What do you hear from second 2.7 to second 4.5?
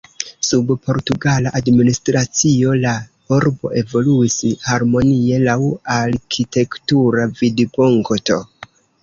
la urbo evoluis